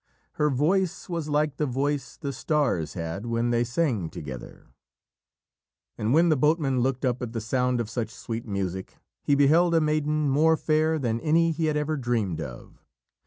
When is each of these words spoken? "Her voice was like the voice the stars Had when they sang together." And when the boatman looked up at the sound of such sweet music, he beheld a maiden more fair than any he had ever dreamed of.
"Her 0.31 0.49
voice 0.49 1.07
was 1.09 1.29
like 1.29 1.57
the 1.57 1.67
voice 1.67 2.17
the 2.17 2.33
stars 2.33 2.93
Had 2.95 3.27
when 3.27 3.51
they 3.51 3.63
sang 3.63 4.09
together." 4.09 4.71
And 5.95 6.11
when 6.11 6.29
the 6.29 6.35
boatman 6.35 6.79
looked 6.79 7.05
up 7.05 7.21
at 7.21 7.33
the 7.33 7.39
sound 7.39 7.79
of 7.79 7.87
such 7.87 8.09
sweet 8.09 8.47
music, 8.47 8.97
he 9.21 9.35
beheld 9.35 9.75
a 9.75 9.79
maiden 9.79 10.27
more 10.27 10.57
fair 10.57 10.97
than 10.97 11.19
any 11.19 11.51
he 11.51 11.65
had 11.65 11.77
ever 11.77 11.97
dreamed 11.97 12.41
of. 12.41 12.83